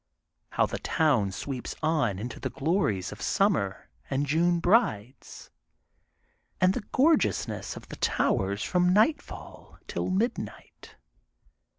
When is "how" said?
0.53-0.65